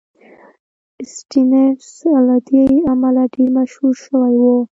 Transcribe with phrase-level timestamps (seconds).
[1.13, 1.81] سټېفنس
[2.27, 4.45] له دې امله ډېر مشهور شوی و